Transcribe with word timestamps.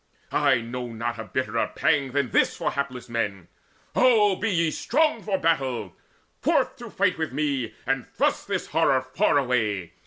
I 0.33 0.61
know 0.61 0.87
not 0.87 1.19
A 1.19 1.25
bitterer 1.25 1.73
pang 1.75 2.11
than 2.11 2.31
this 2.31 2.57
for 2.57 2.71
hapless 2.71 3.07
men! 3.07 3.49
O 3.95 4.35
be 4.35 4.49
ye 4.49 4.71
strong 4.71 5.21
for 5.21 5.37
battle! 5.37 5.95
Forth 6.41 6.75
to 6.77 6.85
the 6.85 6.89
fight 6.89 7.19
With 7.19 7.31
me, 7.33 7.75
and 7.85 8.07
thrust 8.15 8.47
this 8.47 8.69
horror 8.69 9.01
far 9.03 9.37
away! 9.37 9.91